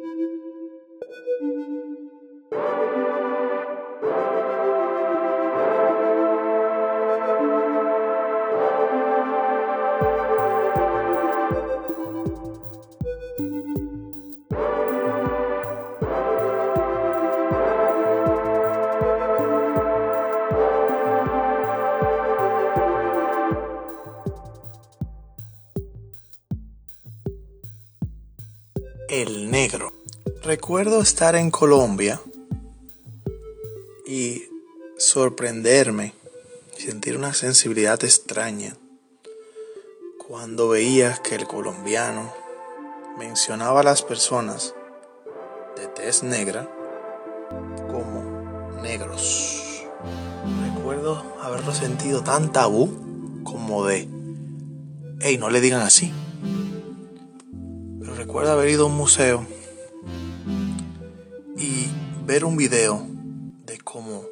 Thank 0.00 0.04
you. 1.40 1.91
Recuerdo 30.62 31.02
estar 31.02 31.34
en 31.34 31.50
Colombia 31.50 32.20
y 34.06 34.44
sorprenderme, 34.96 36.14
sentir 36.78 37.16
una 37.16 37.34
sensibilidad 37.34 38.04
extraña 38.04 38.76
cuando 40.24 40.68
veía 40.68 41.18
que 41.20 41.34
el 41.34 41.48
colombiano 41.48 42.32
mencionaba 43.18 43.80
a 43.80 43.82
las 43.82 44.02
personas 44.02 44.72
de 45.76 45.88
tez 45.88 46.22
negra 46.22 46.70
como 47.90 48.80
negros. 48.82 49.82
Recuerdo 50.76 51.24
haberlo 51.42 51.74
sentido 51.74 52.22
tan 52.22 52.52
tabú 52.52 53.42
como 53.42 53.84
de, 53.84 54.08
hey, 55.22 55.38
no 55.38 55.50
le 55.50 55.60
digan 55.60 55.82
así 55.82 56.12
recuerdo 58.16 58.52
haber 58.52 58.70
ido 58.70 58.84
a 58.84 58.86
un 58.86 58.96
museo 58.96 59.44
y 61.56 61.88
ver 62.26 62.44
un 62.44 62.56
video 62.56 63.06
de 63.66 63.78
cómo 63.78 64.24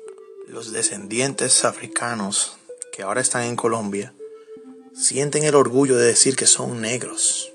los 0.48 0.72
descendientes 0.72 1.64
africanos 1.64 2.56
que 2.92 3.02
ahora 3.02 3.20
están 3.20 3.44
en 3.44 3.56
Colombia 3.56 4.14
sienten 4.94 5.44
el 5.44 5.54
orgullo 5.54 5.96
de 5.96 6.06
decir 6.06 6.36
que 6.36 6.46
son 6.46 6.80
negros. 6.80 7.52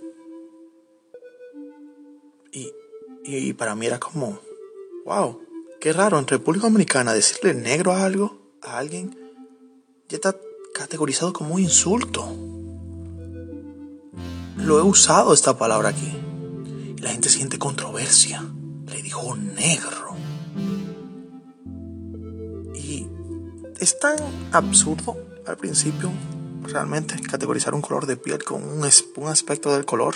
Y, 2.52 2.72
y, 3.24 3.54
para 3.54 3.76
mí 3.76 3.86
era 3.86 4.00
como, 4.00 4.40
wow, 5.06 5.42
qué 5.82 5.92
raro, 5.92 6.18
en 6.20 6.28
República 6.28 6.68
Dominicana 6.68 7.14
decirle 7.14 7.54
negro 7.54 7.92
a 7.92 8.06
algo, 8.06 8.38
a 8.62 8.78
alguien, 8.78 9.18
ya 10.08 10.16
está 10.16 10.36
categorizado 10.74 11.34
como 11.34 11.56
un 11.56 11.62
insulto. 11.62 12.26
Lo 14.58 14.80
he 14.80 14.84
usado 14.84 15.34
esta 15.34 15.58
palabra 15.58 15.90
aquí. 15.90 16.12
La 17.02 17.12
gente 17.12 17.30
siente 17.30 17.60
controversia. 17.60 18.44
Le 18.88 19.02
dijo 19.02 19.36
negro. 19.36 20.16
Y 22.76 23.08
es 23.80 24.00
tan 24.00 24.16
absurdo 24.52 25.18
al 25.46 25.58
principio 25.58 26.12
realmente 26.64 27.16
categorizar 27.22 27.74
un 27.74 27.82
color 27.82 28.06
de 28.06 28.18
piel 28.18 28.44
con 28.44 28.64
un, 28.64 28.90
un 29.16 29.28
aspecto 29.28 29.74
del 29.74 29.86
color. 29.86 30.16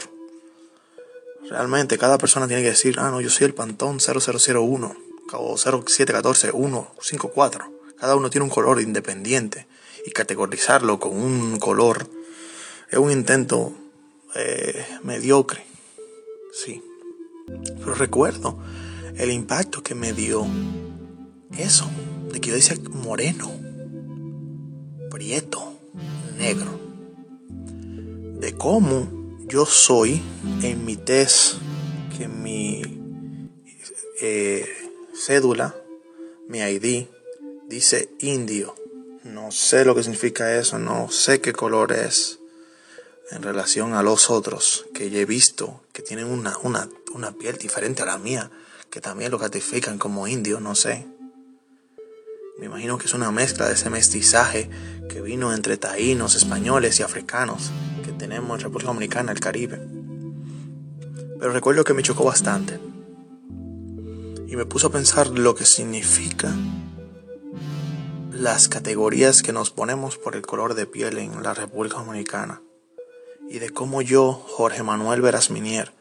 Realmente 1.49 1.97
cada 1.97 2.17
persona 2.17 2.47
tiene 2.47 2.63
que 2.63 2.69
decir, 2.69 2.95
ah, 2.99 3.09
no, 3.09 3.21
yo 3.21 3.29
soy 3.29 3.45
el 3.45 3.53
Pantón 3.53 3.99
0001 3.99 4.95
o 5.33 5.57
0714 5.57 6.51
154. 6.51 7.71
Cada 7.97 8.15
uno 8.15 8.29
tiene 8.29 8.43
un 8.43 8.49
color 8.49 8.81
independiente 8.81 9.67
y 10.05 10.11
categorizarlo 10.11 10.99
con 10.99 11.13
un 11.13 11.59
color 11.59 12.07
es 12.89 12.97
un 12.97 13.11
intento 13.11 13.73
eh, 14.35 14.85
mediocre 15.03 15.69
sí. 16.51 16.83
Pero 17.79 17.93
recuerdo 17.95 18.59
el 19.17 19.31
impacto 19.31 19.83
que 19.83 19.95
me 19.95 20.13
dio 20.13 20.45
eso, 21.57 21.89
de 22.31 22.39
que 22.39 22.49
yo 22.49 22.55
decía 22.55 22.77
moreno, 22.91 23.51
prieto, 25.09 25.79
negro. 26.37 26.79
De 28.39 28.53
cómo 28.53 29.35
yo 29.47 29.65
soy 29.65 30.21
en 30.61 30.85
mi 30.85 30.95
test, 30.95 31.55
que 32.17 32.27
mi 32.27 32.81
eh, 34.21 34.65
cédula, 35.13 35.75
mi 36.47 36.59
ID, 36.59 37.07
dice 37.67 38.09
indio. 38.19 38.75
No 39.23 39.51
sé 39.51 39.83
lo 39.83 39.95
que 39.95 40.03
significa 40.03 40.57
eso, 40.57 40.79
no 40.79 41.11
sé 41.11 41.41
qué 41.41 41.51
color 41.51 41.91
es 41.91 42.39
en 43.31 43.43
relación 43.43 43.93
a 43.93 44.01
los 44.03 44.29
otros 44.29 44.87
que 44.93 45.09
ya 45.09 45.19
he 45.19 45.25
visto 45.25 45.81
que 45.93 46.01
tienen 46.01 46.27
una, 46.27 46.57
una, 46.59 46.89
una 47.13 47.31
piel 47.31 47.57
diferente 47.57 48.03
a 48.03 48.05
la 48.05 48.17
mía, 48.17 48.51
que 48.89 49.01
también 49.01 49.31
lo 49.31 49.39
catifican 49.39 49.97
como 49.97 50.27
indio, 50.27 50.59
no 50.59 50.75
sé. 50.75 51.07
Me 52.57 52.65
imagino 52.65 52.97
que 52.97 53.05
es 53.05 53.13
una 53.13 53.31
mezcla 53.31 53.67
de 53.67 53.73
ese 53.73 53.89
mestizaje 53.89 54.69
que 55.07 55.21
vino 55.21 55.53
entre 55.53 55.77
taínos, 55.77 56.35
españoles 56.35 56.99
y 56.99 57.03
africanos 57.03 57.71
que 58.03 58.11
tenemos 58.11 58.57
en 58.57 58.63
República 58.63 58.91
Dominicana, 58.91 59.31
el 59.31 59.39
Caribe. 59.39 59.79
Pero 61.39 61.53
recuerdo 61.53 61.83
que 61.83 61.93
me 61.93 62.03
chocó 62.03 62.25
bastante. 62.25 62.79
Y 64.47 64.55
me 64.55 64.65
puso 64.65 64.87
a 64.87 64.91
pensar 64.91 65.27
lo 65.27 65.55
que 65.55 65.65
significa 65.65 66.53
las 68.33 68.67
categorías 68.67 69.41
que 69.43 69.53
nos 69.53 69.69
ponemos 69.69 70.17
por 70.17 70.35
el 70.35 70.41
color 70.41 70.73
de 70.73 70.85
piel 70.85 71.17
en 71.17 71.43
la 71.43 71.53
República 71.53 71.97
Dominicana 71.97 72.61
y 73.49 73.59
de 73.59 73.71
cómo 73.71 74.01
yo, 74.01 74.31
Jorge 74.31 74.83
Manuel 74.83 75.21
Verasminier, 75.21 75.91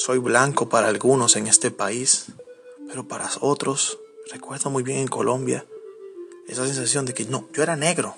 soy 0.00 0.16
blanco 0.16 0.70
para 0.70 0.88
algunos 0.88 1.36
en 1.36 1.46
este 1.46 1.70
país, 1.70 2.28
pero 2.88 3.06
para 3.06 3.28
otros, 3.40 3.98
recuerdo 4.32 4.70
muy 4.70 4.82
bien 4.82 5.00
en 5.00 5.08
Colombia, 5.08 5.66
esa 6.48 6.64
sensación 6.64 7.04
de 7.04 7.12
que 7.12 7.26
no, 7.26 7.46
yo 7.52 7.62
era 7.62 7.76
negro. 7.76 8.16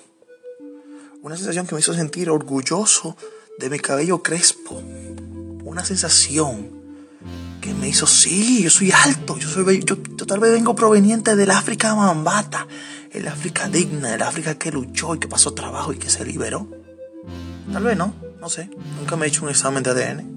Una 1.21 1.35
sensación 1.35 1.67
que 1.67 1.75
me 1.75 1.81
hizo 1.81 1.93
sentir 1.93 2.29
orgulloso 2.29 3.17
de 3.59 3.69
mi 3.69 3.79
cabello 3.79 4.23
crespo. 4.23 4.81
Una 5.65 5.83
sensación 5.83 6.71
que 7.59 7.73
me 7.73 7.89
hizo, 7.89 8.07
sí, 8.07 8.63
yo 8.63 8.69
soy 8.69 8.93
alto, 8.93 9.37
yo, 9.37 9.49
soy, 9.49 9.83
yo, 9.83 9.97
tal 10.25 10.39
vez 10.39 10.53
vengo 10.53 10.75
proveniente 10.75 11.35
del 11.35 11.51
África 11.51 11.93
Mambata, 11.95 12.65
el 13.11 13.27
África 13.27 13.67
digna, 13.67 14.15
el 14.15 14.21
África 14.21 14.55
que 14.55 14.71
luchó 14.71 15.15
y 15.15 15.19
que 15.19 15.27
pasó 15.27 15.53
trabajo 15.53 15.91
y 15.91 15.97
que 15.97 16.09
se 16.09 16.23
liberó. 16.23 16.65
Tal 17.73 17.83
vez 17.83 17.97
no. 17.97 18.13
No 18.39 18.49
sé, 18.49 18.69
nunca 18.99 19.17
me 19.17 19.25
he 19.25 19.29
hecho 19.29 19.43
un 19.43 19.49
examen 19.49 19.83
de 19.83 19.91
ADN. 19.91 20.32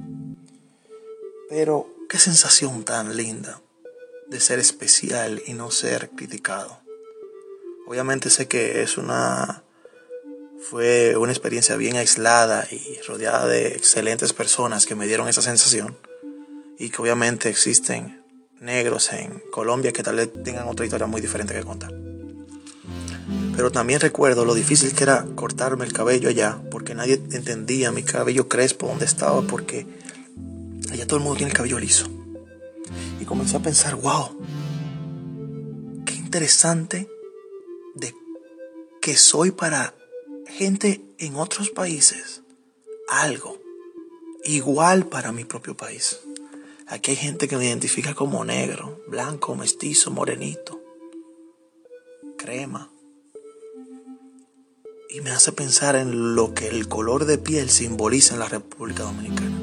Pero 1.49 1.89
qué 2.09 2.19
sensación 2.19 2.85
tan 2.85 3.17
linda 3.17 3.61
de 4.29 4.41
ser 4.41 4.59
especial 4.59 5.43
y 5.47 5.53
no 5.53 5.71
ser 5.71 6.11
criticado. 6.11 6.81
Obviamente 7.87 8.31
sé 8.31 8.49
que 8.49 8.83
es 8.83 8.99
una 8.99 9.63
fue 10.59 11.17
una 11.17 11.33
experiencia 11.33 11.77
bien 11.77 11.97
aislada 11.97 12.67
y 12.71 13.01
rodeada 13.07 13.47
de 13.47 13.69
excelentes 13.69 14.33
personas 14.33 14.87
que 14.87 14.95
me 14.95 15.07
dieron 15.07 15.29
esa 15.29 15.43
sensación 15.43 15.97
y 16.79 16.91
que 16.91 17.01
obviamente 17.01 17.49
existen 17.49 18.25
negros 18.61 19.13
en 19.13 19.43
Colombia 19.53 19.93
que 19.93 20.03
tal 20.03 20.17
vez 20.17 20.33
tengan 20.43 20.67
otra 20.67 20.87
historia 20.87 21.07
muy 21.07 21.21
diferente 21.21 21.55
que 21.55 21.63
contar. 21.63 21.93
Pero 23.55 23.71
también 23.71 24.01
recuerdo 24.01 24.45
lo 24.45 24.55
difícil 24.55 24.93
que 24.93 25.05
era 25.05 25.25
cortarme 25.35 25.85
el 25.85 25.93
cabello 25.93 26.29
allá, 26.29 26.59
porque 26.71 26.95
nadie 26.95 27.15
entendía 27.15 27.93
mi 27.93 28.03
cabello 28.03 28.49
crespo, 28.49 28.87
dónde 28.89 29.05
estaba, 29.07 29.43
porque 29.43 29.87
allá 30.97 31.07
todo 31.07 31.19
el 31.19 31.25
mundo 31.25 31.37
tiene 31.37 31.51
el 31.51 31.57
cabello 31.57 31.79
liso. 31.79 32.07
Y 33.21 33.25
comencé 33.25 33.57
a 33.57 33.61
pensar, 33.61 33.95
wow, 33.97 34.39
qué 36.05 36.15
interesante 36.15 37.09
de 37.95 38.15
que 39.01 39.17
soy 39.17 39.51
para 39.51 39.95
gente 40.47 41.01
en 41.19 41.37
otros 41.37 41.71
países 41.71 42.43
algo 43.09 43.61
igual 44.45 45.07
para 45.07 45.33
mi 45.33 45.45
propio 45.45 45.77
país. 45.77 46.21
Aquí 46.87 47.13
hay 47.13 47.17
gente 47.17 47.49
que 47.49 47.57
me 47.57 47.67
identifica 47.67 48.15
como 48.15 48.45
negro, 48.45 49.03
blanco, 49.09 49.57
mestizo, 49.57 50.11
morenito, 50.11 50.81
crema 52.39 52.91
y 55.17 55.21
me 55.21 55.31
hace 55.31 55.53
pensar 55.53 55.97
en 55.97 56.35
lo 56.35 56.53
que 56.53 56.69
el 56.69 56.89
color 56.89 57.25
de 57.25 57.39
piel 57.39 57.71
simboliza 57.71 58.35
en 58.35 58.41
la 58.41 58.49
República 58.49 59.05
Dominicana. 59.05 59.56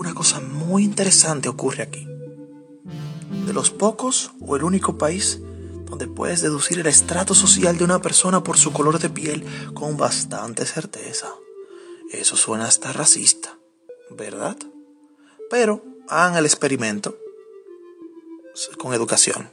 Una, 0.00 0.14
cosa 0.14 0.40
muy 0.40 0.82
interesante 0.82 1.50
ocurre 1.50 1.82
aquí. 1.82 2.06
De 3.46 3.52
los 3.52 3.70
pocos 3.70 4.30
o 4.40 4.56
el 4.56 4.64
único 4.64 4.96
país 4.96 5.42
donde 5.84 6.06
puedes 6.06 6.40
deducir 6.40 6.78
el 6.78 6.86
estrato 6.86 7.34
social 7.34 7.76
de 7.76 7.84
una 7.84 8.00
persona 8.00 8.42
por 8.42 8.56
su 8.56 8.72
color 8.72 8.98
de 8.98 9.10
piel 9.10 9.44
con 9.74 9.98
bastante 9.98 10.64
certeza. 10.64 11.28
Eso 12.10 12.38
suena 12.38 12.64
hasta 12.64 12.94
racista, 12.94 13.58
¿verdad? 14.08 14.56
Pero 15.50 15.84
hagan 16.08 16.36
el 16.36 16.46
experimento 16.46 17.18
con 18.78 18.94
educación 18.94 19.50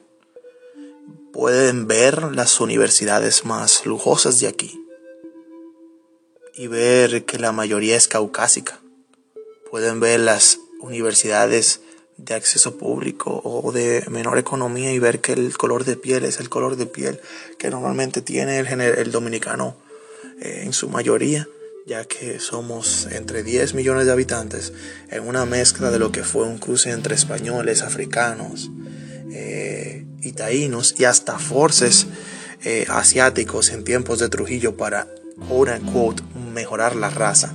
pueden 1.33 1.87
ver 1.87 2.35
las 2.35 2.59
universidades 2.61 3.45
más 3.45 3.85
lujosas 3.85 4.39
de 4.39 4.47
aquí 4.47 4.83
y 6.55 6.67
ver 6.67 7.25
que 7.25 7.37
la 7.37 7.51
mayoría 7.51 7.95
es 7.97 8.07
caucásica. 8.07 8.81
Pueden 9.77 9.99
ver 9.99 10.21
las 10.21 10.59
universidades 10.79 11.81
de 12.17 12.33
acceso 12.33 12.79
público 12.79 13.41
o 13.43 13.71
de 13.71 14.03
menor 14.09 14.39
economía 14.39 14.91
y 14.91 14.97
ver 14.97 15.21
que 15.21 15.33
el 15.33 15.55
color 15.55 15.85
de 15.85 15.95
piel 15.95 16.25
es 16.25 16.39
el 16.39 16.49
color 16.49 16.77
de 16.77 16.87
piel 16.87 17.19
que 17.59 17.69
normalmente 17.69 18.23
tiene 18.23 18.57
el, 18.57 18.81
el 18.81 19.11
dominicano 19.11 19.77
eh, 20.41 20.61
en 20.63 20.73
su 20.73 20.89
mayoría, 20.89 21.47
ya 21.85 22.05
que 22.05 22.39
somos 22.39 23.07
entre 23.11 23.43
10 23.43 23.75
millones 23.75 24.07
de 24.07 24.13
habitantes 24.13 24.73
en 25.11 25.27
una 25.27 25.45
mezcla 25.45 25.91
de 25.91 25.99
lo 25.99 26.11
que 26.11 26.23
fue 26.23 26.45
un 26.45 26.57
cruce 26.57 26.89
entre 26.89 27.13
españoles, 27.13 27.83
africanos, 27.83 28.71
eh, 29.31 30.07
y 30.23 30.31
taínos 30.31 30.95
y 30.97 31.05
hasta 31.05 31.37
forces 31.37 32.07
eh, 32.63 32.87
asiáticos 32.89 33.69
en 33.69 33.83
tiempos 33.83 34.17
de 34.17 34.29
Trujillo 34.29 34.75
para, 34.75 35.07
quote 35.47 35.73
unquote, 35.79 36.23
mejorar 36.51 36.95
la 36.95 37.11
raza. 37.11 37.53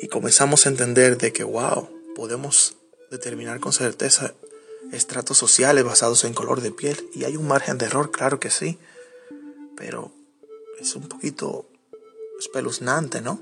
Y 0.00 0.08
comenzamos 0.08 0.66
a 0.66 0.68
entender 0.68 1.18
de 1.18 1.32
que, 1.32 1.44
wow, 1.44 1.88
podemos 2.14 2.76
determinar 3.10 3.60
con 3.60 3.72
certeza 3.72 4.34
estratos 4.92 5.38
sociales 5.38 5.84
basados 5.84 6.24
en 6.24 6.34
color 6.34 6.60
de 6.60 6.70
piel. 6.70 7.08
Y 7.14 7.24
hay 7.24 7.36
un 7.36 7.46
margen 7.46 7.78
de 7.78 7.86
error, 7.86 8.10
claro 8.10 8.40
que 8.40 8.50
sí. 8.50 8.78
Pero 9.76 10.12
es 10.80 10.94
un 10.96 11.08
poquito 11.08 11.66
espeluznante, 12.38 13.20
¿no? 13.20 13.40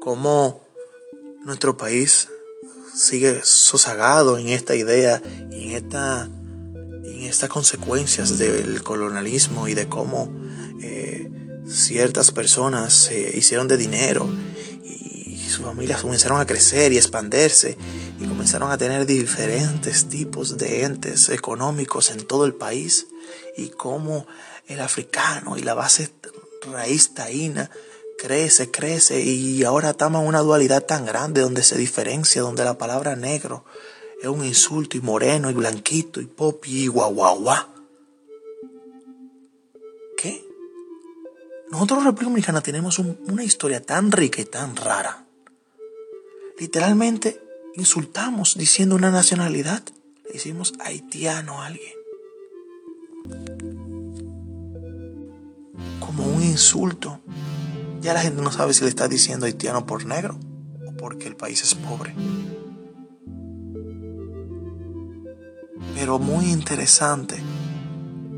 Como 0.00 0.66
nuestro 1.44 1.76
país 1.76 2.28
sigue 2.94 3.40
sosagado 3.44 4.38
en 4.38 4.48
esta 4.48 4.74
idea 4.74 5.22
y 5.50 5.68
en, 5.68 5.70
esta, 5.72 6.24
en 6.24 7.22
estas 7.22 7.50
consecuencias 7.50 8.38
del 8.38 8.82
colonialismo 8.82 9.68
y 9.68 9.74
de 9.74 9.88
cómo 9.88 10.32
eh, 10.82 11.30
ciertas 11.68 12.30
personas 12.30 12.94
se 12.94 13.36
hicieron 13.36 13.68
de 13.68 13.76
dinero 13.76 14.28
y 15.46 15.48
sus 15.48 15.64
familias 15.64 16.02
comenzaron 16.02 16.40
a 16.40 16.46
crecer 16.46 16.92
y 16.92 16.96
expandirse 16.96 17.78
y 18.18 18.26
comenzaron 18.26 18.72
a 18.72 18.78
tener 18.78 19.06
diferentes 19.06 20.08
tipos 20.08 20.56
de 20.56 20.82
entes 20.82 21.28
económicos 21.28 22.10
en 22.10 22.26
todo 22.26 22.46
el 22.46 22.54
país 22.54 23.06
y 23.56 23.68
cómo 23.68 24.26
el 24.66 24.80
africano 24.80 25.56
y 25.56 25.62
la 25.62 25.74
base 25.74 26.10
raíz 26.72 27.14
taína 27.14 27.70
crece, 28.18 28.72
crece 28.72 29.20
y 29.20 29.62
ahora 29.62 29.90
estamos 29.90 30.22
en 30.22 30.28
una 30.28 30.40
dualidad 30.40 30.84
tan 30.84 31.06
grande 31.06 31.42
donde 31.42 31.62
se 31.62 31.78
diferencia, 31.78 32.42
donde 32.42 32.64
la 32.64 32.76
palabra 32.76 33.14
negro 33.14 33.64
es 34.20 34.28
un 34.28 34.44
insulto 34.44 34.96
y 34.96 35.00
moreno 35.00 35.50
y 35.50 35.54
blanquito 35.54 36.20
y 36.20 36.26
popi 36.26 36.84
y 36.84 36.86
guaguaguá. 36.88 37.68
¿Qué? 40.16 40.44
Nosotros 41.70 42.04
República 42.04 42.60
tenemos 42.62 42.98
una 42.98 43.44
historia 43.44 43.80
tan 43.80 44.10
rica 44.10 44.40
y 44.40 44.46
tan 44.46 44.74
rara. 44.74 45.25
Literalmente 46.58 47.40
insultamos 47.74 48.56
diciendo 48.56 48.94
una 48.94 49.10
nacionalidad. 49.10 49.82
Le 50.24 50.32
decimos 50.32 50.72
haitiano 50.80 51.60
a 51.60 51.66
alguien. 51.66 51.92
Como 56.00 56.24
un 56.24 56.42
insulto 56.42 57.20
ya 58.06 58.14
la 58.14 58.20
gente 58.20 58.40
no 58.40 58.52
sabe 58.52 58.72
si 58.72 58.84
le 58.84 58.88
está 58.88 59.08
diciendo 59.08 59.46
haitiano 59.46 59.84
por 59.84 60.06
negro 60.06 60.38
o 60.86 60.92
porque 60.92 61.26
el 61.26 61.34
país 61.34 61.62
es 61.62 61.74
pobre. 61.74 62.14
Pero 65.94 66.20
muy 66.20 66.52
interesante. 66.52 67.42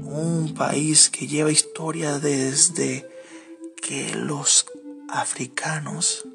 Un 0.04 0.54
país 0.54 1.10
que 1.10 1.26
lleva 1.26 1.52
historia 1.52 2.18
desde 2.18 3.06
que 3.76 4.14
los 4.14 4.64
africanos 5.10 6.26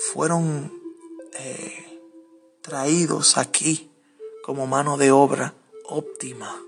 fueron 0.00 0.72
eh, 1.34 2.00
traídos 2.62 3.36
aquí 3.36 3.90
como 4.42 4.66
mano 4.66 4.96
de 4.96 5.12
obra 5.12 5.54
óptima 5.84 6.60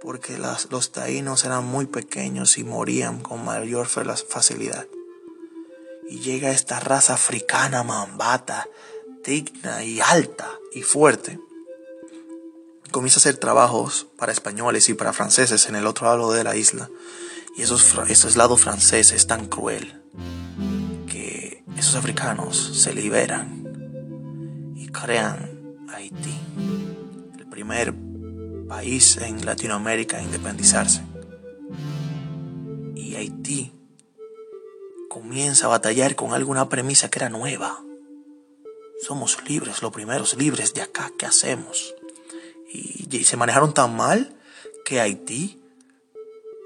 porque 0.00 0.38
los 0.38 0.92
taínos 0.92 1.44
eran 1.44 1.66
muy 1.66 1.86
pequeños 1.86 2.58
y 2.58 2.64
morían 2.64 3.20
con 3.20 3.44
mayor 3.44 3.88
facilidad. 3.88 4.86
Y 6.08 6.20
llega 6.20 6.50
esta 6.50 6.78
raza 6.78 7.14
africana 7.14 7.82
mambata, 7.82 8.68
digna 9.24 9.82
y 9.82 10.00
alta 10.00 10.48
y 10.72 10.82
fuerte. 10.82 11.40
Comienza 12.92 13.18
a 13.18 13.22
hacer 13.22 13.38
trabajos 13.38 14.06
para 14.16 14.30
españoles 14.30 14.88
y 14.88 14.94
para 14.94 15.12
franceses 15.12 15.68
en 15.68 15.74
el 15.74 15.88
otro 15.88 16.06
lado 16.06 16.30
de 16.30 16.44
la 16.44 16.54
isla. 16.54 16.88
Y 17.56 17.62
esos, 17.62 17.96
esos 18.08 18.36
lados 18.36 18.60
franceses 18.60 19.10
es 19.10 19.26
tan 19.26 19.46
cruel 19.46 20.00
esos 21.86 21.94
africanos 21.94 22.56
se 22.82 22.92
liberan 22.92 23.62
y 24.74 24.88
crean 24.88 25.86
Haití, 25.88 26.36
el 27.38 27.46
primer 27.46 27.94
país 28.66 29.16
en 29.18 29.46
Latinoamérica 29.46 30.16
a 30.16 30.22
independizarse. 30.22 31.02
Y 32.96 33.14
Haití 33.14 33.72
comienza 35.08 35.66
a 35.66 35.68
batallar 35.68 36.16
con 36.16 36.34
alguna 36.34 36.68
premisa 36.68 37.08
que 37.08 37.20
era 37.20 37.28
nueva. 37.28 37.80
Somos 39.06 39.38
libres, 39.48 39.80
los 39.80 39.92
primeros 39.92 40.36
libres 40.36 40.74
de 40.74 40.82
acá, 40.82 41.12
¿qué 41.16 41.26
hacemos? 41.26 41.94
Y, 42.68 43.22
se 43.22 43.36
manejaron 43.36 43.72
tan 43.72 43.94
mal 43.94 44.34
que 44.84 45.00
Haití 45.00 45.62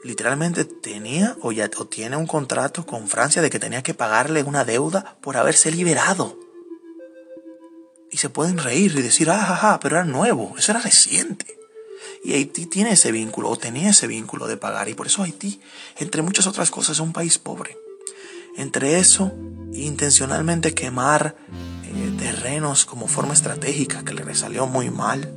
literalmente 0.02 0.64
tenía 0.64 1.36
o 1.42 1.52
ya 1.52 1.70
o 1.76 1.86
tiene 1.86 2.16
un 2.16 2.26
contrato 2.26 2.86
con 2.86 3.08
Francia 3.08 3.42
de 3.42 3.50
que 3.50 3.58
tenía 3.58 3.82
que 3.82 3.94
pagarle 3.94 4.42
una 4.42 4.64
deuda 4.64 5.16
por 5.20 5.36
haberse 5.36 5.70
liberado. 5.70 6.38
Y 8.10 8.16
se 8.16 8.28
pueden 8.28 8.58
reír 8.58 8.94
y 8.96 9.02
decir, 9.02 9.30
ah, 9.30 9.78
pero 9.80 9.96
era 9.96 10.04
nuevo, 10.04 10.54
eso 10.58 10.72
era 10.72 10.80
reciente. 10.80 11.60
Y 12.24 12.34
Haití 12.34 12.66
tiene 12.66 12.92
ese 12.92 13.12
vínculo, 13.12 13.50
o 13.50 13.56
tenía 13.56 13.90
ese 13.90 14.06
vínculo 14.06 14.46
de 14.46 14.56
pagar. 14.56 14.88
Y 14.88 14.94
por 14.94 15.06
eso 15.06 15.22
Haití, 15.22 15.60
entre 15.98 16.22
muchas 16.22 16.46
otras 16.46 16.70
cosas, 16.70 16.96
es 16.96 17.00
un 17.00 17.12
país 17.12 17.38
pobre. 17.38 17.76
Entre 18.56 18.98
eso, 18.98 19.32
intencionalmente 19.72 20.74
quemar 20.74 21.36
eh, 21.84 22.12
terrenos 22.18 22.84
como 22.84 23.06
forma 23.06 23.32
estratégica, 23.32 24.04
que 24.04 24.12
le 24.12 24.34
salió 24.34 24.66
muy 24.66 24.90
mal, 24.90 25.32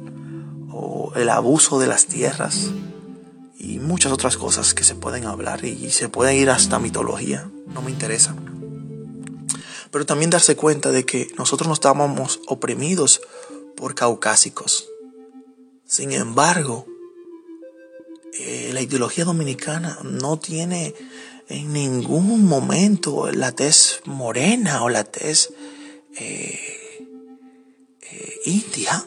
o 0.71 1.13
el 1.15 1.29
abuso 1.29 1.79
de 1.79 1.87
las 1.87 2.07
tierras, 2.07 2.71
y 3.63 3.79
muchas 3.79 4.11
otras 4.11 4.35
cosas 4.35 4.73
que 4.73 4.83
se 4.83 4.93
pueden 4.93 5.25
hablar 5.25 5.63
y 5.63 5.89
se 5.91 6.09
pueden 6.09 6.35
ir 6.35 6.49
hasta 6.49 6.79
mitología, 6.79 7.49
no 7.67 7.81
me 7.81 7.91
interesa. 7.91 8.35
Pero 9.89 10.05
también 10.05 10.29
darse 10.29 10.57
cuenta 10.57 10.91
de 10.91 11.05
que 11.05 11.29
nosotros 11.37 11.67
no 11.67 11.73
estábamos 11.73 12.41
oprimidos 12.47 13.21
por 13.77 13.95
caucásicos, 13.95 14.89
sin 15.85 16.11
embargo, 16.11 16.87
eh, 18.33 18.71
la 18.73 18.81
ideología 18.81 19.25
dominicana 19.25 19.99
no 20.03 20.39
tiene 20.39 20.95
en 21.49 21.71
ningún 21.71 22.45
momento 22.45 23.31
la 23.31 23.51
tez 23.51 24.01
morena 24.05 24.83
o 24.83 24.89
la 24.89 25.03
tez 25.03 25.53
eh, 26.17 27.05
eh, 28.01 28.33
india. 28.45 29.05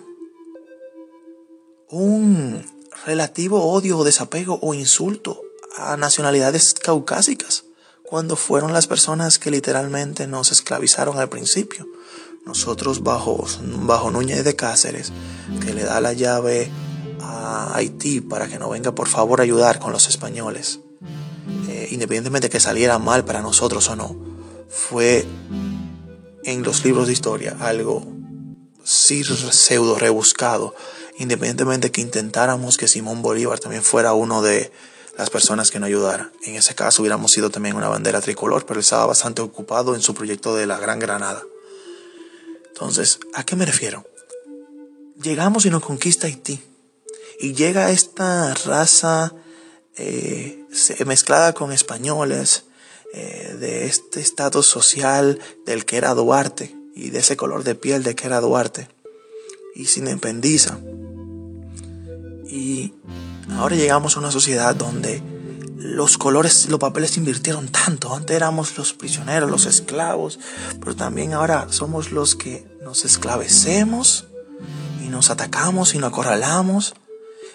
Un 1.89 2.76
relativo 3.05 3.65
odio 3.65 3.99
o 3.99 4.05
desapego 4.05 4.59
o 4.63 4.75
insulto 4.75 5.43
a 5.77 5.97
nacionalidades 5.97 6.75
caucásicas 6.75 7.65
cuando 8.03 8.37
fueron 8.37 8.73
las 8.73 8.87
personas 8.87 9.39
que 9.39 9.51
literalmente 9.51 10.27
nos 10.27 10.53
esclavizaron 10.53 11.19
al 11.19 11.29
principio. 11.29 11.87
Nosotros 12.45 13.03
bajo, 13.03 13.45
bajo 13.81 14.11
Núñez 14.11 14.45
de 14.45 14.55
Cáceres, 14.55 15.13
que 15.65 15.75
le 15.75 15.83
da 15.83 16.01
la 16.01 16.13
llave 16.13 16.71
a 17.21 17.75
Haití 17.75 18.21
para 18.21 18.47
que 18.47 18.59
no 18.59 18.71
venga 18.71 18.95
por 18.95 19.09
favor 19.09 19.41
a 19.41 19.43
ayudar 19.43 19.81
con 19.81 19.93
los 19.93 20.09
españoles, 20.09 20.79
eh, 21.69 21.89
independientemente 21.91 22.47
de 22.47 22.53
que 22.53 22.61
saliera 22.61 23.01
mal 23.01 23.25
para 23.25 23.43
nosotros 23.43 23.89
o 23.89 23.97
no, 23.97 24.17
fue 24.69 25.27
en 26.45 26.63
los 26.63 26.85
libros 26.85 27.09
de 27.09 27.13
historia 27.13 27.57
algo 27.59 28.07
pseudo 28.85 29.99
rebuscado, 29.99 30.75
independientemente 31.19 31.89
de 31.89 31.93
que 31.93 32.01
intentáramos 32.01 32.77
que 32.77 32.89
Simón 32.89 33.23
Bolívar 33.23 33.59
también 33.59 33.83
fuera 33.83 34.15
uno 34.15 34.43
de 34.43 34.71
las 35.17 35.31
personas 35.31 35.71
que 35.71 35.81
no 35.81 35.87
ayudara. 35.87 36.31
En 36.45 36.57
ese 36.57 36.75
caso 36.75 37.03
hubiéramos 37.03 37.33
sido 37.33 37.51
también 37.51 37.77
una 37.77 37.89
bandera 37.89 38.21
tricolor, 38.21 38.67
pero 38.67 38.81
estaba 38.81 39.07
bastante 39.07 39.43
ocupado 39.43 39.95
en 39.95 40.03
su 40.03 40.15
proyecto 40.15 40.55
de 40.55 40.67
la 40.67 40.79
Gran 40.79 40.99
Granada. 40.99 41.43
Entonces, 42.69 43.19
¿a 43.33 43.45
qué 43.45 43.57
me 43.57 43.65
refiero? 43.65 44.05
Llegamos 45.23 45.65
y 45.65 45.71
nos 45.71 45.83
conquista 45.83 46.27
Haití. 46.27 46.63
Y 47.41 47.55
llega 47.55 47.91
esta 47.91 48.53
raza 48.55 49.35
eh, 49.97 50.65
mezclada 51.07 51.55
con 51.55 51.73
españoles 51.73 52.65
eh, 53.15 53.57
de 53.59 53.87
este 53.87 54.21
estatus 54.21 54.67
social 54.67 55.39
del 55.65 55.87
que 55.87 55.97
era 55.97 56.15
Duarte 56.15 56.77
y 56.95 57.11
de 57.11 57.21
ese 57.21 57.37
color 57.37 57.65
de 57.65 57.75
piel 57.75 58.03
de 58.03 58.15
que 58.15 58.27
era 58.27 58.41
Duarte. 58.41 58.89
Y 59.77 59.85
se 59.85 60.01
independiza. 60.01 60.79
Y 62.49 62.95
ahora 63.53 63.77
llegamos 63.77 64.17
a 64.17 64.21
una 64.21 64.31
sociedad 64.31 64.75
donde 64.75 65.23
los 65.77 66.17
colores, 66.17 66.69
los 66.71 66.81
papeles 66.81 67.11
se 67.11 67.21
invirtieron 67.21 67.69
tanto. 67.69 68.15
Antes 68.15 68.35
éramos 68.35 68.77
los 68.79 68.95
prisioneros, 68.95 69.51
los 69.51 69.67
esclavos, 69.67 70.39
pero 70.81 70.97
también 70.97 71.35
ahora 71.35 71.67
somos 71.71 72.11
los 72.11 72.35
que 72.35 72.67
nos 72.83 73.05
esclavecemos 73.05 74.27
y 75.05 75.09
nos 75.09 75.29
atacamos 75.29 75.95
y 75.95 75.99
nos 75.99 76.09
acorralamos. 76.09 76.95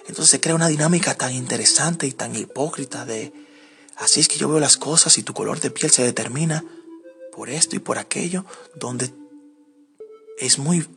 Entonces 0.08 0.30
se 0.30 0.40
crea 0.40 0.56
una 0.56 0.68
dinámica 0.68 1.16
tan 1.16 1.34
interesante 1.34 2.06
y 2.06 2.12
tan 2.12 2.36
hipócrita 2.36 3.04
de 3.06 3.34
así 3.98 4.20
es 4.20 4.28
que 4.28 4.38
yo 4.38 4.48
veo 4.48 4.60
las 4.60 4.78
cosas 4.78 5.18
y 5.18 5.24
tu 5.24 5.34
color 5.34 5.60
de 5.60 5.72
piel 5.72 5.92
se 5.92 6.04
determina 6.04 6.64
por 7.32 7.50
esto 7.50 7.76
y 7.76 7.80
por 7.80 7.98
aquello, 7.98 8.46
donde 8.76 9.12
es 10.38 10.60
muy 10.60 10.88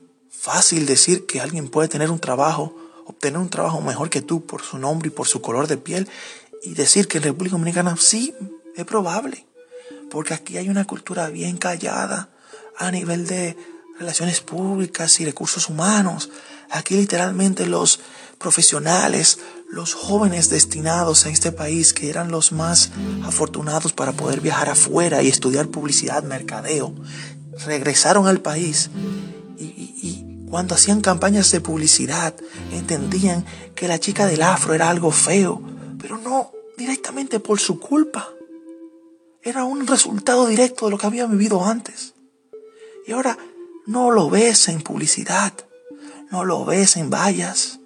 fácil 0.45 0.85
decir 0.85 1.25
que 1.25 1.41
alguien 1.41 1.69
puede 1.69 1.89
tener 1.89 2.11
un 2.11 2.19
trabajo, 2.19 2.77
obtener 3.07 3.39
un 3.39 3.49
trabajo 3.49 3.81
mejor 3.81 4.11
que 4.11 4.21
tú 4.21 4.45
por 4.45 4.61
su 4.61 4.77
nombre 4.77 5.09
y 5.09 5.11
por 5.11 5.27
su 5.27 5.41
color 5.41 5.69
de 5.69 5.79
piel 5.79 6.07
y 6.63 6.75
decir 6.75 7.09
que 7.09 7.17
en 7.17 7.25
República 7.25 7.53
Dominicana 7.57 7.97
sí, 7.99 8.35
es 8.77 8.85
probable, 8.85 9.47
porque 10.11 10.35
aquí 10.35 10.59
hay 10.59 10.69
una 10.69 10.85
cultura 10.85 11.31
bien 11.31 11.57
callada 11.57 12.29
a 12.77 12.91
nivel 12.91 13.27
de 13.27 13.57
relaciones 13.99 14.43
públicas 14.43 15.19
y 15.19 15.25
recursos 15.25 15.71
humanos. 15.71 16.29
Aquí 16.69 16.95
literalmente 16.95 17.65
los 17.65 18.01
profesionales, 18.37 19.39
los 19.71 19.95
jóvenes 19.95 20.51
destinados 20.51 21.25
a 21.25 21.31
este 21.31 21.53
país, 21.53 21.95
que 21.95 22.11
eran 22.11 22.31
los 22.31 22.53
más 22.53 22.91
afortunados 23.25 23.95
para 23.95 24.13
poder 24.13 24.43
viajar 24.43 24.69
afuera 24.69 25.23
y 25.23 25.29
estudiar 25.29 25.69
publicidad, 25.69 26.23
mercadeo, 26.23 26.95
regresaron 27.65 28.27
al 28.27 28.43
país 28.43 28.91
cuando 30.55 30.77
hacían 30.77 31.01
campañas 31.01 31.51
de 31.51 31.61
publicidad 31.61 32.33
entendían 32.71 33.45
que 33.75 33.89
la 33.89 33.99
chica 33.99 34.25
del 34.25 34.41
afro 34.41 34.73
era 34.73 34.89
algo 34.89 35.11
feo, 35.11 35.61
pero 35.99 36.17
no 36.17 36.53
directamente 36.79 37.41
por 37.41 37.59
su 37.59 37.81
culpa. 37.81 38.29
Era 39.43 39.65
un 39.65 39.85
resultado 39.85 40.47
directo 40.47 40.85
de 40.85 40.93
lo 40.93 40.99
que 40.99 41.07
había 41.07 41.27
vivido 41.27 41.65
antes. 41.65 42.15
Y 43.05 43.11
ahora 43.11 43.37
no 43.87 44.13
lo 44.13 44.31
ves 44.31 44.69
en 44.69 44.81
publicidad, 44.81 45.53
no 46.31 46.45
lo 46.45 46.65
ves 46.65 46.99
en 46.99 47.11
vallas. 47.11 47.81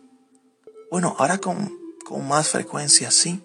Bueno, 0.90 1.16
ahora 1.18 1.38
con, 1.38 1.74
con 2.04 2.28
más 2.28 2.50
frecuencia 2.50 3.10
sí, 3.10 3.40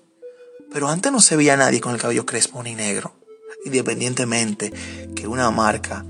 pero 0.69 0.89
antes 0.89 1.13
no 1.13 1.21
se 1.21 1.37
veía 1.37 1.55
nadie 1.55 1.79
con 1.79 1.93
el 1.93 2.01
cabello 2.01 2.25
crespo 2.25 2.61
ni 2.61 2.75
negro, 2.75 3.13
independientemente 3.63 4.73
que 5.15 5.27
una 5.27 5.49
marca 5.49 6.05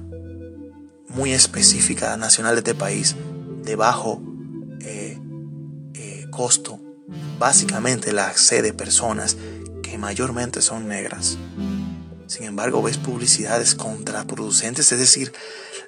muy 1.13 1.34
específica 1.34 2.15
nacional 2.17 2.55
de 2.55 2.60
este 2.60 2.75
país, 2.75 3.15
de 3.63 3.75
bajo 3.75 4.22
eh, 4.82 5.20
eh, 5.93 6.25
costo, 6.32 6.79
básicamente 7.39 8.12
la 8.12 8.36
sede 8.36 8.74
personas 8.74 9.38
que 9.82 9.98
mayormente 9.98 10.62
son 10.62 10.88
negras. 10.88 11.38
Sin 12.27 12.43
embargo, 12.43 12.82
ves 12.82 12.98
publicidades 12.98 13.75
contraproducentes, 13.75 14.91
es 14.91 15.00
decir, 15.00 15.34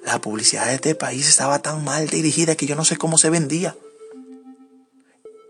la 0.04 0.20
publicidad 0.20 0.66
de 0.66 0.74
este 0.74 0.94
país 0.94 1.28
estaba 1.28 1.60
tan 1.60 1.82
mal 1.82 2.08
dirigida 2.08 2.54
que 2.54 2.66
yo 2.66 2.76
no 2.76 2.84
sé 2.84 2.96
cómo 2.96 3.18
se 3.18 3.30
vendía. 3.30 3.76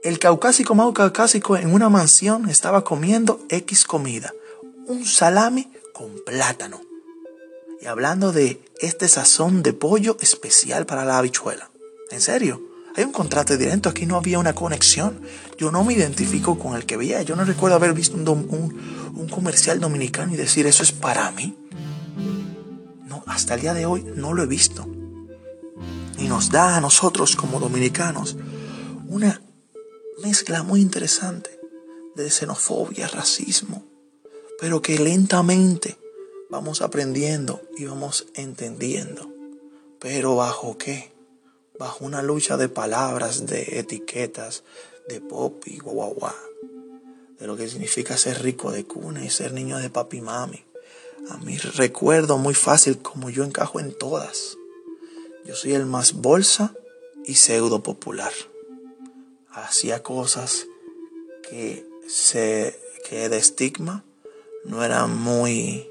El 0.02 0.18
caucásico 0.18 0.74
más 0.74 0.92
caucásico 0.94 1.56
en 1.56 1.74
una 1.74 1.88
mansión 1.88 2.48
estaba 2.48 2.84
comiendo 2.84 3.44
X 3.50 3.84
comida, 3.84 4.32
un 4.86 5.04
salami 5.04 5.68
con 5.92 6.12
plátano. 6.24 6.85
Y 7.80 7.86
hablando 7.86 8.32
de 8.32 8.62
este 8.80 9.08
sazón 9.08 9.62
de 9.62 9.72
pollo 9.72 10.16
especial 10.20 10.86
para 10.86 11.04
la 11.04 11.18
habichuela. 11.18 11.70
¿En 12.10 12.20
serio? 12.20 12.62
Hay 12.96 13.04
un 13.04 13.12
contrato 13.12 13.56
directo, 13.56 13.90
aquí 13.90 14.06
no 14.06 14.16
había 14.16 14.38
una 14.38 14.54
conexión. 14.54 15.20
Yo 15.58 15.70
no 15.70 15.84
me 15.84 15.92
identifico 15.92 16.58
con 16.58 16.76
el 16.76 16.86
que 16.86 16.96
veía. 16.96 17.22
Yo 17.22 17.36
no 17.36 17.44
recuerdo 17.44 17.76
haber 17.76 17.92
visto 17.92 18.16
un, 18.16 18.26
un 19.14 19.28
comercial 19.28 19.80
dominicano 19.80 20.32
y 20.32 20.36
decir 20.36 20.66
eso 20.66 20.82
es 20.82 20.92
para 20.92 21.30
mí 21.32 21.54
hasta 23.26 23.54
el 23.54 23.60
día 23.60 23.74
de 23.74 23.86
hoy 23.86 24.04
no 24.14 24.32
lo 24.32 24.42
he 24.42 24.46
visto. 24.46 24.86
Y 26.18 26.28
nos 26.28 26.50
da 26.50 26.76
a 26.76 26.80
nosotros 26.80 27.36
como 27.36 27.60
dominicanos 27.60 28.36
una 29.08 29.42
mezcla 30.22 30.62
muy 30.62 30.80
interesante 30.80 31.50
de 32.14 32.30
xenofobia, 32.30 33.08
racismo, 33.08 33.84
pero 34.58 34.80
que 34.80 34.98
lentamente 34.98 35.98
vamos 36.50 36.82
aprendiendo 36.82 37.60
y 37.76 37.86
vamos 37.86 38.26
entendiendo. 38.34 39.32
Pero 39.98 40.36
bajo 40.36 40.78
qué? 40.78 41.12
Bajo 41.78 42.04
una 42.04 42.22
lucha 42.22 42.56
de 42.56 42.68
palabras, 42.68 43.46
de 43.46 43.78
etiquetas, 43.78 44.64
de 45.08 45.20
pop 45.20 45.62
y 45.66 45.78
guau 45.78 46.16
De 47.38 47.46
lo 47.46 47.56
que 47.56 47.68
significa 47.68 48.16
ser 48.16 48.42
rico 48.42 48.70
de 48.70 48.84
cuna 48.84 49.24
y 49.24 49.30
ser 49.30 49.52
niño 49.52 49.78
de 49.78 49.90
papi 49.90 50.18
y 50.18 50.20
mami 50.20 50.66
a 51.28 51.38
mí 51.38 51.56
recuerdo 51.58 52.38
muy 52.38 52.54
fácil 52.54 52.98
como 52.98 53.30
yo 53.30 53.42
encajo 53.42 53.80
en 53.80 53.92
todas. 53.92 54.56
Yo 55.44 55.56
soy 55.56 55.74
el 55.74 55.84
más 55.84 56.12
bolsa 56.12 56.74
y 57.24 57.34
pseudo 57.34 57.82
popular. 57.82 58.32
Hacía 59.50 60.02
cosas 60.02 60.66
que 61.48 61.84
se 62.06 62.78
que 63.08 63.28
de 63.28 63.38
estigma 63.38 64.04
no 64.64 64.84
eran 64.84 65.16
muy 65.16 65.88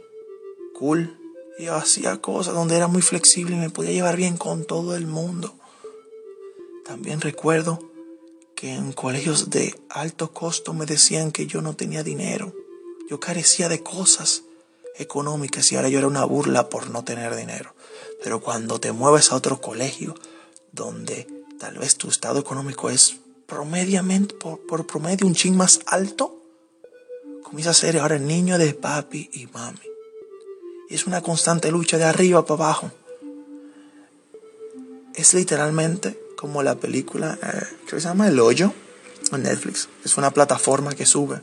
cool. 0.77 1.19
Y 1.57 1.67
hacía 1.67 2.17
cosas 2.17 2.53
donde 2.53 2.75
era 2.75 2.87
muy 2.87 3.01
flexible 3.01 3.55
y 3.55 3.59
me 3.59 3.69
podía 3.69 3.91
llevar 3.91 4.17
bien 4.17 4.37
con 4.37 4.65
todo 4.65 4.95
el 4.95 5.07
mundo. 5.07 5.55
También 6.85 7.21
recuerdo 7.21 7.79
que 8.55 8.73
en 8.73 8.91
colegios 8.93 9.49
de 9.49 9.75
alto 9.89 10.31
costo 10.31 10.73
me 10.73 10.85
decían 10.85 11.31
que 11.31 11.47
yo 11.47 11.61
no 11.61 11.75
tenía 11.75 12.03
dinero. 12.03 12.53
Yo 13.09 13.19
carecía 13.19 13.69
de 13.69 13.83
cosas 13.83 14.43
económicas 14.97 15.71
y 15.71 15.75
ahora 15.75 15.89
yo 15.89 15.99
era 15.99 16.07
una 16.07 16.25
burla 16.25 16.69
por 16.69 16.89
no 16.89 17.03
tener 17.03 17.35
dinero. 17.35 17.73
Pero 18.23 18.41
cuando 18.41 18.79
te 18.79 18.91
mueves 18.91 19.31
a 19.31 19.35
otro 19.35 19.61
colegio 19.61 20.15
donde 20.71 21.27
tal 21.59 21.77
vez 21.77 21.95
tu 21.95 22.09
estado 22.09 22.39
económico 22.39 22.89
es 22.89 23.17
promediamente, 23.45 24.35
por, 24.35 24.87
promedio 24.87 25.27
un 25.27 25.35
ching 25.35 25.55
más 25.55 25.81
alto, 25.85 26.41
comienza 27.43 27.71
a 27.71 27.73
ser 27.73 27.97
ahora 27.97 28.15
el 28.15 28.25
niño 28.25 28.57
de 28.57 28.73
papi 28.73 29.29
y 29.33 29.47
mami. 29.47 29.94
Es 30.89 31.07
una 31.07 31.21
constante 31.21 31.71
lucha 31.71 31.97
de 31.97 32.03
arriba 32.03 32.45
para 32.45 32.63
abajo. 32.63 32.91
Es 35.13 35.33
literalmente 35.33 36.19
como 36.37 36.61
la 36.63 36.75
película 36.75 37.39
eh, 37.41 37.63
que 37.87 37.99
se 37.99 38.07
llama 38.07 38.27
El 38.27 38.39
Hoyo 38.39 38.73
en 39.31 39.43
Netflix. 39.43 39.89
Es 40.03 40.17
una 40.17 40.31
plataforma 40.31 40.93
que 40.93 41.05
sube 41.05 41.41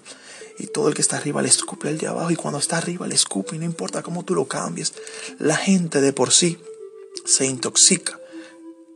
y 0.58 0.66
todo 0.66 0.88
el 0.88 0.94
que 0.94 1.02
está 1.02 1.16
arriba 1.16 1.42
le 1.42 1.49
escupe 1.49 1.88
el 1.88 1.99
de 1.99 2.06
abajo 2.06 2.30
y 2.30 2.37
cuando 2.37 2.58
está 2.58 2.78
arriba 2.78 3.06
le 3.06 3.14
escupe 3.14 3.56
y 3.56 3.58
no 3.58 3.64
importa 3.64 4.02
cómo 4.02 4.25
tú 4.25 4.34
lo 4.34 4.46
cambies. 4.46 4.94
La 5.38 5.56
gente 5.56 6.00
de 6.00 6.12
por 6.12 6.30
sí 6.30 6.58
se 7.25 7.46
intoxica 7.46 8.18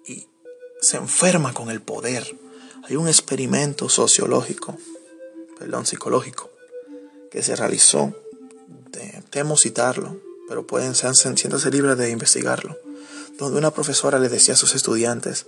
y 0.05 0.26
se 0.81 0.97
enferma 0.97 1.53
con 1.53 1.71
el 1.71 1.81
poder. 1.81 2.37
Hay 2.85 2.97
un 2.97 3.09
experimento 3.09 3.88
sociológico, 3.88 4.79
perdón, 5.59 5.87
psicológico, 5.87 6.50
que 7.31 7.43
se 7.43 7.57
realizó, 7.57 8.15
temo 9.31 9.57
citarlo, 9.57 10.21
pero 10.49 10.67
pueden 10.67 10.95
siéntase 10.95 11.71
libres 11.71 11.99
de 11.99 12.11
investigarlo, 12.11 12.79
donde 13.38 13.59
una 13.59 13.73
profesora 13.73 14.19
le 14.19 14.29
decía 14.29 14.55
a 14.55 14.57
sus 14.57 14.75
estudiantes, 14.75 15.47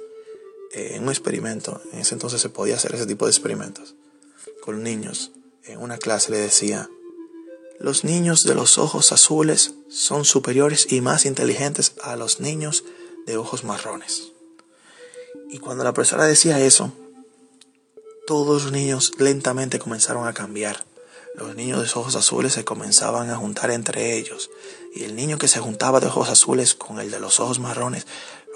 eh, 0.72 0.92
en 0.94 1.04
un 1.04 1.08
experimento, 1.08 1.80
en 1.92 2.00
ese 2.00 2.14
entonces 2.14 2.40
se 2.40 2.48
podía 2.48 2.76
hacer 2.76 2.94
ese 2.94 3.06
tipo 3.06 3.24
de 3.24 3.30
experimentos 3.30 3.94
con 4.60 4.82
niños, 4.82 5.32
en 5.64 5.80
una 5.80 5.96
clase 5.96 6.30
le 6.30 6.38
decía, 6.38 6.90
los 7.78 8.04
niños 8.04 8.44
de 8.44 8.54
los 8.54 8.76
ojos 8.76 9.12
azules 9.12 9.74
son 9.88 10.24
superiores 10.24 10.92
y 10.92 11.00
más 11.00 11.24
inteligentes 11.24 11.92
a 12.02 12.16
los 12.16 12.40
niños 12.40 12.84
de 13.24 13.36
ojos 13.36 13.64
marrones. 13.64 14.32
Y 15.48 15.58
cuando 15.58 15.84
la 15.84 15.94
profesora 15.94 16.26
decía 16.26 16.60
eso, 16.60 16.92
todos 18.26 18.64
los 18.64 18.72
niños 18.72 19.12
lentamente 19.18 19.78
comenzaron 19.78 20.26
a 20.26 20.34
cambiar. 20.34 20.84
Los 21.38 21.54
niños 21.54 21.80
de 21.80 22.00
ojos 22.00 22.16
azules 22.16 22.52
se 22.52 22.64
comenzaban 22.64 23.30
a 23.30 23.36
juntar 23.36 23.70
entre 23.70 24.16
ellos. 24.16 24.50
Y 24.94 25.04
el 25.04 25.16
niño 25.16 25.38
que 25.38 25.48
se 25.48 25.60
juntaba 25.60 26.00
de 26.00 26.08
ojos 26.08 26.28
azules 26.28 26.74
con 26.74 27.00
el 27.00 27.10
de 27.10 27.20
los 27.20 27.40
ojos 27.40 27.58
marrones 27.58 28.06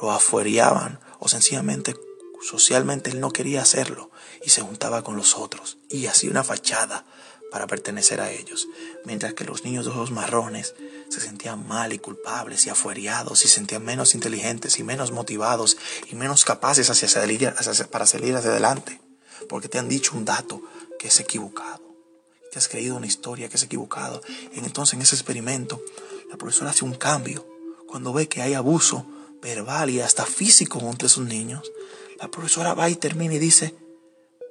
lo 0.01 0.11
afueriaban 0.11 1.01
o 1.21 1.29
sencillamente 1.29 1.95
socialmente 2.43 3.11
él 3.11 3.21
no 3.21 3.31
quería 3.31 3.63
hacerlo 3.63 4.11
y 4.45 4.51
se 4.51 4.63
juntaba 4.63 5.03
con 5.05 5.17
los 5.17 5.37
otros 5.37 5.79
y 5.89 6.07
hacía 6.07 6.31
una 6.31 6.45
fachada 6.45 7.05
para 7.51 7.67
pertenecer 7.67 8.21
a 8.21 8.33
ellos, 8.33 8.67
mientras 9.05 9.35
que 9.35 9.45
los 9.45 9.63
niños 9.63 9.85
de 9.85 9.91
ojos 9.91 10.11
marrones 10.11 10.75
se 11.11 11.21
sentían 11.21 11.69
mal 11.69 11.93
y 11.93 11.99
culpables 11.99 12.67
y 12.67 12.71
afueriados 12.71 13.45
y 13.45 13.49
se 13.49 13.57
sentían 13.57 13.85
menos 13.85 14.15
inteligentes 14.15 14.79
y 14.79 14.85
menos 14.85 15.13
motivados 15.13 15.77
y 16.11 16.15
menos 16.15 16.47
capaces 16.47 16.89
hacia 16.89 17.09
salir, 17.09 17.53
para 17.91 18.07
salir 18.07 18.35
hacia 18.35 18.51
adelante, 18.51 19.01
porque 19.51 19.69
te 19.69 19.79
han 19.79 19.89
dicho 19.89 20.17
un 20.17 20.25
dato 20.25 20.63
que 20.99 21.09
es 21.09 21.21
equivocado, 21.21 21.92
te 22.53 22.59
has 22.59 22.69
creído 22.69 22.97
una 22.97 23.07
historia 23.07 23.49
que 23.49 23.57
es 23.57 23.63
equivocado. 23.63 24.21
Y 24.53 24.59
entonces 24.59 24.95
en 24.95 25.01
ese 25.01 25.15
experimento 25.15 25.83
la 26.31 26.37
profesora 26.37 26.71
hace 26.71 26.85
un 26.85 26.95
cambio 26.95 27.47
cuando 27.89 28.13
ve 28.13 28.29
que 28.29 28.43
hay 28.43 28.53
abuso 28.53 29.07
verbal 29.41 29.89
y 29.89 30.01
hasta 30.01 30.27
físico 30.27 30.79
entre 30.81 31.07
esos 31.07 31.25
niños. 31.25 31.73
La 32.21 32.31
profesora 32.31 32.75
va 32.75 32.91
y 32.91 32.97
termina 32.97 33.35
y 33.35 33.39
dice, 33.39 33.75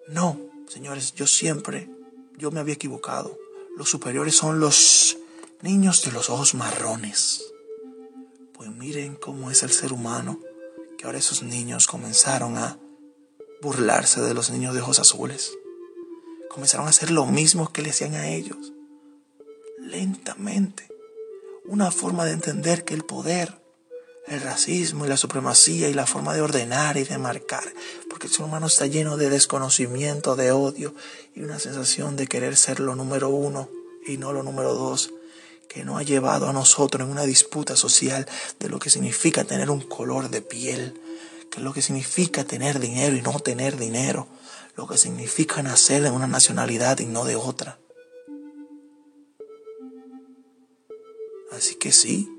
no, 0.07 0.39
señores, 0.67 1.13
yo 1.13 1.27
siempre, 1.27 1.89
yo 2.37 2.49
me 2.49 2.59
había 2.59 2.73
equivocado. 2.73 3.37
los 3.77 3.89
superiores 3.89 4.35
son 4.35 4.59
los 4.59 5.17
niños 5.61 6.03
de 6.03 6.11
los 6.11 6.29
ojos 6.31 6.55
marrones. 6.55 7.53
Pues 8.53 8.69
miren 8.71 9.15
cómo 9.15 9.51
es 9.51 9.61
el 9.61 9.71
ser 9.71 9.93
humano, 9.93 10.39
que 10.97 11.05
ahora 11.05 11.19
esos 11.19 11.43
niños 11.43 11.85
comenzaron 11.85 12.57
a 12.57 12.79
burlarse 13.61 14.21
de 14.21 14.33
los 14.33 14.49
niños 14.49 14.73
de 14.73 14.81
ojos 14.81 14.99
azules. 14.99 15.53
Comenzaron 16.51 16.87
a 16.87 16.89
hacer 16.89 17.11
lo 17.11 17.25
mismo 17.25 17.71
que 17.71 17.81
le 17.81 17.91
hacían 17.91 18.15
a 18.15 18.27
ellos. 18.27 18.73
Lentamente. 19.79 20.87
Una 21.65 21.91
forma 21.91 22.25
de 22.25 22.33
entender 22.33 22.83
que 22.83 22.93
el 22.93 23.03
poder 23.03 23.61
el 24.27 24.41
racismo 24.41 25.05
y 25.05 25.09
la 25.09 25.17
supremacía 25.17 25.89
y 25.89 25.93
la 25.93 26.05
forma 26.05 26.33
de 26.33 26.41
ordenar 26.41 26.97
y 26.97 27.03
de 27.03 27.17
marcar, 27.17 27.63
porque 28.09 28.27
el 28.27 28.33
ser 28.33 28.45
humano 28.45 28.67
está 28.67 28.85
lleno 28.85 29.17
de 29.17 29.29
desconocimiento, 29.29 30.35
de 30.35 30.51
odio 30.51 30.93
y 31.35 31.41
una 31.41 31.59
sensación 31.59 32.15
de 32.15 32.27
querer 32.27 32.55
ser 32.55 32.79
lo 32.79 32.95
número 32.95 33.29
uno 33.29 33.69
y 34.05 34.17
no 34.17 34.31
lo 34.31 34.43
número 34.43 34.73
dos, 34.73 35.11
que 35.67 35.83
no 35.83 35.97
ha 35.97 36.03
llevado 36.03 36.47
a 36.47 36.53
nosotros 36.53 37.05
en 37.05 37.11
una 37.11 37.23
disputa 37.23 37.75
social 37.75 38.27
de 38.59 38.69
lo 38.69 38.79
que 38.79 38.89
significa 38.89 39.43
tener 39.43 39.69
un 39.69 39.81
color 39.81 40.29
de 40.29 40.41
piel, 40.41 40.99
que 41.51 41.57
es 41.57 41.63
lo 41.63 41.73
que 41.73 41.81
significa 41.81 42.45
tener 42.45 42.79
dinero 42.79 43.15
y 43.15 43.21
no 43.21 43.37
tener 43.39 43.77
dinero, 43.77 44.27
lo 44.75 44.87
que 44.87 44.97
significa 44.97 45.61
nacer 45.61 46.05
en 46.05 46.13
una 46.13 46.27
nacionalidad 46.27 46.99
y 46.99 47.05
no 47.05 47.25
de 47.25 47.35
otra. 47.35 47.77
Así 51.51 51.75
que 51.75 51.91
sí, 51.91 52.29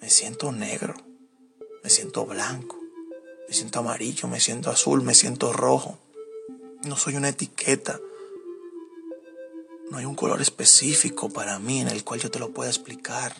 me 0.00 0.08
siento 0.08 0.52
negro, 0.52 0.94
me 1.82 1.90
siento 1.90 2.24
blanco, 2.24 2.78
me 3.48 3.54
siento 3.54 3.80
amarillo, 3.80 4.28
me 4.28 4.38
siento 4.38 4.70
azul, 4.70 5.02
me 5.02 5.14
siento 5.14 5.52
rojo. 5.52 5.98
No 6.84 6.96
soy 6.96 7.16
una 7.16 7.28
etiqueta. 7.28 8.00
No 9.90 9.98
hay 9.98 10.04
un 10.04 10.14
color 10.14 10.40
específico 10.40 11.28
para 11.28 11.58
mí 11.58 11.80
en 11.80 11.88
el 11.88 12.04
cual 12.04 12.20
yo 12.20 12.30
te 12.30 12.38
lo 12.38 12.52
pueda 12.52 12.70
explicar. 12.70 13.34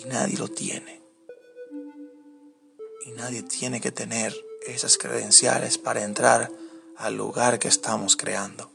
Y 0.00 0.04
nadie 0.04 0.38
lo 0.38 0.48
tiene. 0.48 1.02
Y 3.04 3.12
nadie 3.12 3.42
tiene 3.42 3.82
que 3.82 3.92
tener 3.92 4.34
esas 4.66 4.96
credenciales 4.96 5.76
para 5.76 6.04
entrar 6.04 6.50
al 6.96 7.16
lugar 7.16 7.58
que 7.58 7.68
estamos 7.68 8.16
creando. 8.16 8.72